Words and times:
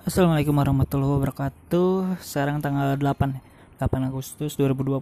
Assalamualaikum 0.00 0.56
warahmatullahi 0.56 1.12
wabarakatuh. 1.12 2.16
Sekarang 2.24 2.56
tanggal 2.64 2.96
8 2.96 3.36
8 3.76 4.08
Agustus 4.08 4.56
2020. 4.56 4.96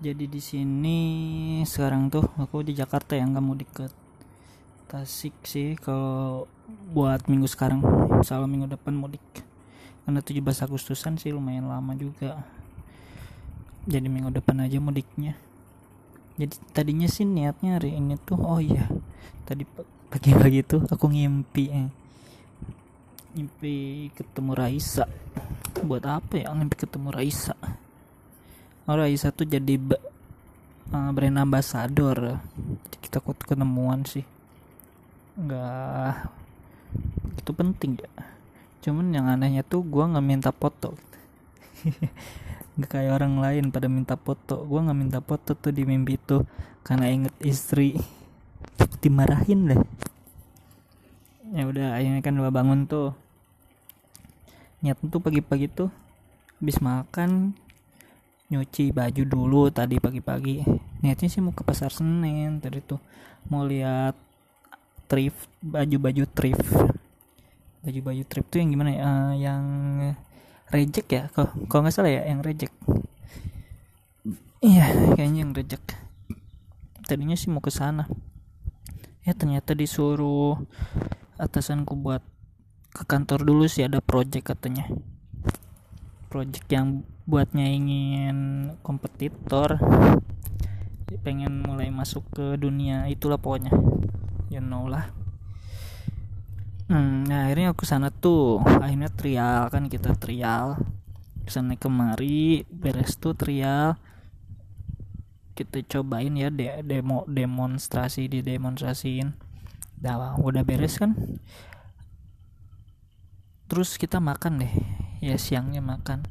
Jadi 0.00 0.24
di 0.24 0.40
sini 0.40 1.00
sekarang 1.68 2.08
tuh 2.08 2.24
aku 2.40 2.64
di 2.64 2.72
Jakarta 2.72 3.12
yang 3.12 3.36
kamu 3.36 3.60
deket 3.60 3.92
Tasik 4.88 5.36
sih 5.44 5.76
kalau 5.76 6.48
buat 6.96 7.28
minggu 7.28 7.44
sekarang. 7.44 7.84
Insya 8.16 8.40
Allah 8.40 8.48
minggu 8.48 8.72
depan 8.72 8.96
mudik. 8.96 9.20
Karena 10.08 10.24
17 10.24 10.40
Agustusan 10.64 11.20
sih 11.20 11.28
lumayan 11.28 11.68
lama 11.68 11.92
juga. 11.92 12.40
Jadi 13.84 14.08
minggu 14.08 14.32
depan 14.32 14.64
aja 14.64 14.80
mudiknya. 14.80 15.36
Jadi 16.40 16.56
tadinya 16.72 17.04
sih 17.04 17.28
niatnya 17.28 17.76
hari 17.76 18.00
ini 18.00 18.16
tuh 18.16 18.40
oh 18.40 18.64
iya. 18.64 18.88
Tadi 19.44 19.68
pagi-pagi 20.08 20.64
tuh 20.64 20.88
aku 20.88 21.12
ngimpi 21.12 21.64
eh 21.68 22.05
mimpi 23.36 24.08
ketemu 24.16 24.56
Raisa. 24.56 25.04
Buat 25.84 26.08
apa 26.08 26.40
ya 26.40 26.56
mimpi 26.56 26.72
ketemu 26.80 27.12
Raisa? 27.12 27.52
Oh 28.88 28.96
Raisa 28.96 29.28
tuh 29.28 29.44
jadi 29.44 29.76
uh, 30.88 31.10
brand 31.12 31.36
ambassador. 31.44 32.40
Jadi 32.88 32.96
kita 33.04 33.20
kok 33.20 33.36
ketemuan 33.44 34.08
sih. 34.08 34.24
Nggak 35.36 36.32
itu 37.44 37.50
penting 37.52 38.00
ya. 38.00 38.10
Cuman 38.80 39.12
yang 39.12 39.28
anehnya 39.28 39.60
tuh 39.60 39.84
gue 39.84 40.00
nggak 40.00 40.24
minta 40.24 40.48
foto. 40.48 40.96
Nggak 42.76 42.92
kayak 42.92 43.12
orang 43.16 43.40
lain 43.40 43.64
pada 43.72 43.88
minta 43.88 44.20
foto. 44.20 44.64
Gue 44.68 44.84
nggak 44.84 44.98
minta 45.00 45.20
foto 45.24 45.56
tuh 45.56 45.72
di 45.72 45.88
mimpi 45.88 46.20
tuh. 46.20 46.44
Karena 46.84 47.08
inget 47.08 47.32
istri. 47.40 47.96
Dimarahin 49.00 49.72
deh. 49.72 49.80
Ya 51.56 51.64
udah 51.64 51.96
akhirnya 51.96 52.20
kan 52.20 52.36
gue 52.36 52.50
bangun 52.52 52.84
tuh 52.84 53.16
niat 54.84 54.98
tuh 55.00 55.20
pagi-pagi 55.22 55.66
tuh 55.72 55.88
habis 56.60 56.80
makan 56.80 57.52
nyuci 58.46 58.94
baju 58.94 59.22
dulu 59.26 59.62
tadi 59.74 59.98
pagi-pagi. 59.98 60.62
Niatnya 61.02 61.28
sih 61.28 61.42
mau 61.42 61.50
ke 61.50 61.66
pasar 61.66 61.90
Senen 61.90 62.62
tadi 62.62 62.78
tuh 62.78 63.02
mau 63.50 63.66
lihat 63.66 64.14
thrift 65.10 65.50
baju-baju 65.62 66.24
thrift. 66.30 66.66
Baju-baju 67.82 68.22
thrift 68.26 68.48
tuh 68.50 68.58
yang 68.62 68.70
gimana 68.74 68.90
ya? 68.94 69.02
Uh, 69.02 69.32
yang 69.34 69.64
reject 70.70 71.08
ya? 71.10 71.22
Kalau 71.34 71.50
kalau 71.66 71.86
nggak 71.86 71.94
salah 71.94 72.12
ya? 72.12 72.22
Yang 72.26 72.40
reject. 72.46 72.74
Iya 74.62 74.86
kayaknya 75.14 75.40
yang 75.46 75.52
reject. 75.54 75.86
Tadinya 77.06 77.38
sih 77.38 77.50
mau 77.50 77.62
ke 77.62 77.70
sana. 77.70 78.06
Ya 79.26 79.34
ternyata 79.34 79.74
disuruh 79.74 80.58
atasanku 81.34 81.98
buat 81.98 82.22
ke 82.96 83.04
kantor 83.04 83.44
dulu 83.44 83.68
sih 83.68 83.84
ada 83.84 84.00
project 84.00 84.56
katanya. 84.56 84.88
Project 86.32 86.64
yang 86.72 87.04
buat 87.28 87.52
nyaingin 87.52 88.72
kompetitor 88.80 89.76
pengen 91.20 91.64
mulai 91.64 91.92
masuk 91.92 92.24
ke 92.32 92.56
dunia 92.56 93.04
itulah 93.12 93.36
pokoknya. 93.36 93.74
You 94.48 94.64
know 94.64 94.88
lah. 94.88 95.12
Hmm, 96.88 97.26
nah 97.26 97.50
akhirnya 97.50 97.74
aku 97.74 97.82
sana 97.82 98.08
tuh 98.08 98.62
akhirnya 98.64 99.12
trial 99.12 99.68
kan 99.68 99.92
kita 99.92 100.16
trial. 100.16 100.80
Ke 101.44 101.50
sana 101.52 101.76
kemari 101.76 102.64
beres 102.72 103.20
tuh 103.20 103.36
trial. 103.36 104.00
Kita 105.52 105.84
cobain 105.84 106.32
ya 106.32 106.48
de 106.48 106.80
demo 106.80 107.28
demonstrasi 107.28 108.30
di 108.30 108.40
demonstrasiin. 108.40 109.36
Dah 109.98 110.38
udah 110.40 110.62
beres 110.64 110.96
kan 110.96 111.12
terus 113.66 113.98
kita 113.98 114.22
makan 114.22 114.62
deh. 114.62 114.74
Ya 115.22 115.34
siangnya 115.38 115.82
makan. 115.82 116.26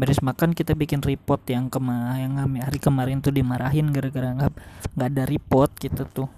Beres 0.00 0.24
makan 0.24 0.56
kita 0.56 0.72
bikin 0.72 1.04
report 1.04 1.44
yang 1.52 1.68
kema 1.68 2.16
yang 2.16 2.40
hari 2.40 2.80
kemarin 2.80 3.20
tuh 3.20 3.36
dimarahin 3.36 3.92
gara-gara 3.92 4.32
nggak 4.32 4.52
nggak 4.96 5.08
ada 5.12 5.24
report 5.28 5.70
gitu 5.76 6.02
tuh. 6.08 6.28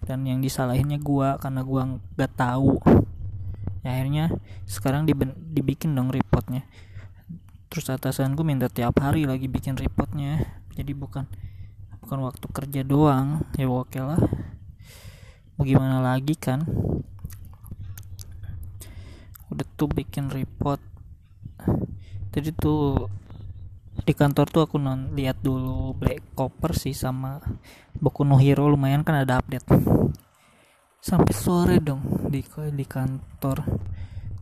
Dan 0.00 0.24
yang 0.24 0.40
disalahinnya 0.40 0.96
gua 0.96 1.36
karena 1.36 1.60
gua 1.60 2.00
nggak 2.16 2.32
tahu. 2.32 2.80
Ya 3.84 3.96
akhirnya 3.96 4.32
sekarang 4.64 5.04
diben, 5.04 5.36
dibikin 5.36 5.92
dong 5.92 6.08
reportnya. 6.08 6.64
Terus 7.68 7.92
atasanku 7.92 8.40
minta 8.42 8.72
tiap 8.72 8.96
hari 9.04 9.28
lagi 9.28 9.46
bikin 9.46 9.76
reportnya. 9.76 10.40
Jadi 10.72 10.96
bukan 10.96 11.28
bukan 12.00 12.18
waktu 12.24 12.46
kerja 12.48 12.80
doang. 12.82 13.44
Ya 13.60 13.68
oke 13.68 14.00
lah. 14.00 14.20
Mau 15.60 15.68
gimana 15.68 16.00
lagi 16.00 16.40
kan 16.40 16.64
udah 19.50 19.66
tuh 19.74 19.90
bikin 19.90 20.30
report. 20.30 20.80
Jadi 22.30 22.50
tuh 22.54 23.10
di 24.00 24.14
kantor 24.16 24.46
tuh 24.48 24.62
aku 24.64 24.76
non 24.80 25.12
lihat 25.12 25.42
dulu 25.42 25.92
Black 25.98 26.32
Copper 26.32 26.72
sih 26.72 26.94
sama 26.94 27.42
Boku 27.98 28.22
no 28.22 28.38
Hero. 28.38 28.70
Lumayan 28.70 29.02
kan 29.02 29.18
ada 29.18 29.42
update. 29.42 29.66
Sampai 31.02 31.34
sore 31.34 31.82
dong 31.82 32.30
di 32.30 32.40
di 32.74 32.86
kantor. 32.86 33.66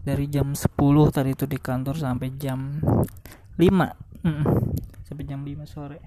Dari 0.04 0.24
jam 0.32 0.56
10 0.56 0.72
tadi 1.12 1.36
itu 1.36 1.44
di 1.44 1.60
kantor 1.60 2.00
sampai 2.00 2.32
jam 2.40 2.80
5 2.80 3.60
mm 3.60 3.82
-mm. 4.24 4.44
sampai 5.04 5.24
jam 5.28 5.44
5 5.44 5.68
sore. 5.68 5.98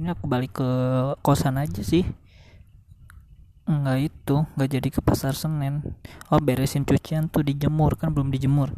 Ini 0.00 0.16
aku 0.16 0.24
balik 0.24 0.56
ke 0.56 0.70
kosan 1.20 1.60
aja 1.60 1.84
sih 1.84 2.08
Enggak 3.62 4.10
itu, 4.10 4.42
enggak 4.58 4.70
jadi 4.74 4.88
ke 4.90 5.00
pasar 5.06 5.38
Senen. 5.38 5.94
Oh, 6.34 6.42
beresin 6.42 6.82
cucian 6.82 7.30
tuh 7.30 7.46
dijemur 7.46 7.94
kan 7.94 8.10
belum 8.10 8.34
dijemur. 8.34 8.74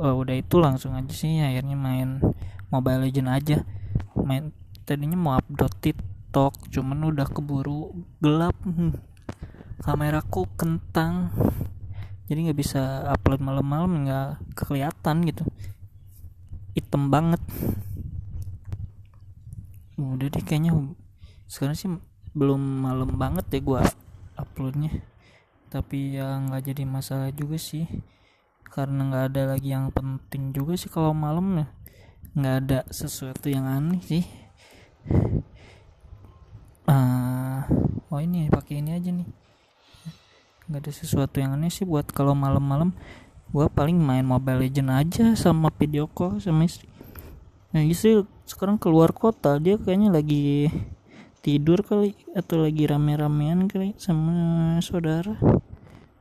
Oh, 0.00 0.24
udah 0.24 0.32
itu 0.32 0.56
langsung 0.56 0.96
aja 0.96 1.12
sih 1.12 1.44
akhirnya 1.44 1.76
main 1.76 2.24
Mobile 2.72 3.04
Legend 3.04 3.28
aja. 3.28 3.58
Main 4.16 4.56
tadinya 4.88 5.14
mau 5.20 5.36
upload 5.36 5.76
TikTok, 5.84 6.72
cuman 6.72 7.04
udah 7.12 7.28
keburu 7.28 7.92
gelap. 8.24 8.56
Kameraku 9.84 10.48
kentang. 10.56 11.28
Jadi 12.24 12.48
nggak 12.48 12.58
bisa 12.58 13.04
upload 13.12 13.44
malam-malam 13.44 14.08
nggak 14.08 14.56
kelihatan 14.56 15.28
gitu. 15.28 15.44
Hitam 16.72 17.12
banget. 17.12 17.44
Udah 20.00 20.32
deh 20.32 20.40
kayaknya 20.40 20.72
sekarang 21.44 21.76
sih 21.76 21.92
belum 22.34 22.58
malam 22.58 23.14
banget 23.14 23.46
ya 23.52 23.60
gua 23.62 23.84
uploadnya. 24.38 25.02
Tapi 25.70 26.18
ya 26.18 26.38
nggak 26.38 26.70
jadi 26.70 26.82
masalah 26.86 27.30
juga 27.34 27.58
sih. 27.58 27.86
Karena 28.66 29.06
nggak 29.06 29.24
ada 29.34 29.42
lagi 29.54 29.70
yang 29.70 29.90
penting 29.90 30.54
juga 30.54 30.74
sih 30.78 30.90
kalau 30.90 31.14
malam 31.14 31.62
ya. 31.62 31.66
Nggak 32.34 32.56
ada 32.66 32.78
sesuatu 32.90 33.46
yang 33.46 33.66
aneh 33.66 34.02
sih. 34.02 34.24
Uh, 36.84 37.64
oh 38.12 38.20
ini 38.20 38.50
pakai 38.52 38.82
ini 38.82 38.94
aja 38.94 39.10
nih. 39.10 39.28
Nggak 40.70 40.80
ada 40.80 40.92
sesuatu 40.92 41.36
yang 41.38 41.54
aneh 41.54 41.70
sih 41.70 41.86
buat 41.86 42.10
kalau 42.10 42.34
malam-malam. 42.34 42.94
Gua 43.54 43.70
paling 43.70 43.94
main 43.94 44.26
Mobile 44.26 44.66
Legend 44.66 44.90
aja 44.90 45.24
sama 45.38 45.70
video 45.74 46.10
call 46.10 46.42
sama 46.42 46.66
istri. 46.66 46.90
Nah 47.74 47.82
istri 47.86 48.22
sekarang 48.46 48.78
keluar 48.78 49.10
kota 49.10 49.58
dia 49.58 49.74
kayaknya 49.74 50.10
lagi 50.14 50.70
tidur 51.44 51.84
kali 51.84 52.16
atau 52.32 52.64
lagi 52.64 52.88
rame-ramean 52.88 53.68
kali 53.68 53.92
sama 54.00 54.80
saudara. 54.80 55.36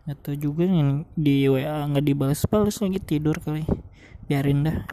Atau 0.03 0.35
juga 0.35 0.67
yang 0.67 1.07
di 1.15 1.47
WA 1.47 1.87
nggak 1.87 2.03
dibalas-balas 2.03 2.83
lagi 2.83 2.99
tidur 2.99 3.39
kali. 3.39 3.63
Biarin 4.27 4.67
dah 4.67 4.83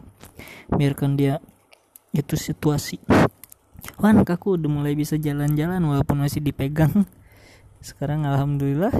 biarkan 0.71 1.19
dia 1.19 1.43
itu 2.15 2.39
situasi. 2.39 3.03
Wan 3.99 4.23
aku 4.23 4.55
udah 4.55 4.71
mulai 4.71 4.95
bisa 4.95 5.19
jalan-jalan 5.19 5.83
walaupun 5.83 6.23
masih 6.23 6.39
dipegang. 6.39 7.03
Sekarang 7.83 8.23
alhamdulillah 8.23 8.95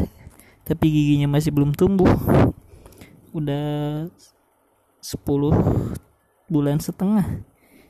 tapi 0.68 0.86
giginya 0.92 1.32
masih 1.32 1.56
belum 1.56 1.72
tumbuh. 1.72 2.12
Udah 3.32 3.64
10 5.00 5.16
bulan 6.52 6.84
setengah. 6.84 7.24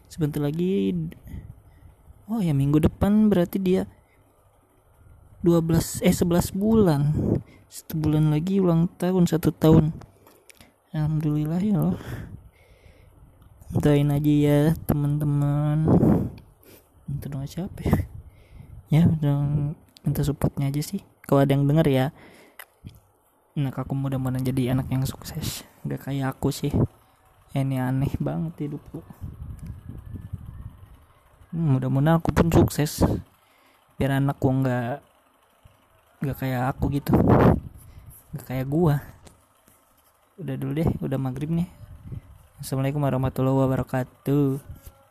Sebentar 0.06 0.45
lagi 0.45 0.94
oh 2.31 2.39
ya 2.39 2.56
minggu 2.56 2.80
depan 2.80 3.28
berarti 3.28 3.60
dia 3.60 3.83
12 5.44 6.06
eh 6.06 6.16
11 6.16 6.56
bulan. 6.56 7.12
Satu 7.68 7.98
bulan 7.98 8.31
lagi 8.31 8.62
ulang 8.62 8.88
tahun 8.95 9.28
satu 9.28 9.50
tahun. 9.51 9.92
Alhamdulillah 10.95 11.60
ya 11.60 11.75
Allah. 11.81 12.00
Doain 13.74 14.12
aja 14.13 14.31
ya 14.31 14.60
teman-teman. 14.88 15.89
Minta 17.10 17.28
doa 17.28 17.44
siapa 17.44 17.80
ya? 17.83 17.95
Ya 18.92 19.04
minta 20.06 20.22
supportnya 20.22 20.69
aja 20.69 20.80
sih. 20.80 21.01
Kalau 21.25 21.42
ada 21.42 21.51
yang 21.51 21.66
denger 21.66 21.88
ya. 21.89 22.06
Nah 23.57 23.74
aku 23.74 23.98
mudah-mudahan 23.98 24.45
jadi 24.45 24.77
anak 24.77 24.94
yang 24.94 25.04
sukses. 25.10 25.66
Gak 25.84 26.06
kayak 26.06 26.38
aku 26.38 26.54
sih. 26.54 26.72
Ini 27.51 27.81
aneh 27.81 28.13
banget 28.22 28.69
hidupku 28.69 29.04
Hmm, 31.51 31.75
mudah-mudahan 31.75 32.24
aku 32.24 32.31
pun 32.31 32.48
sukses. 32.48 33.03
Biar 34.00 34.24
anakku 34.24 34.48
nggak 34.48 35.03
nggak 36.24 36.38
kayak 36.39 36.71
aku 36.71 36.88
gitu. 36.95 37.12
Nggak 38.31 38.45
kayak 38.48 38.68
gua. 38.71 39.03
Udah 40.39 40.56
dulu 40.56 40.80
deh 40.80 40.88
udah 41.03 41.19
maghrib 41.19 41.51
nih. 41.51 41.68
Assalamualaikum 42.63 43.03
warahmatullahi 43.03 43.68
wabarakatuh 43.68 44.63